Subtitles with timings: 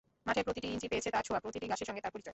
[0.27, 2.29] মাঠের প্রতিটি ইঞ্চি পেয়েছে তাঁর ছোঁয়া, প্রতিটি ঘাসের সঙ্গে তাঁর পরিচয়।